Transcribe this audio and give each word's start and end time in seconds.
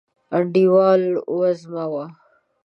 انډیوال 0.37 1.01
وزمه 1.37 1.85
و 1.91 1.93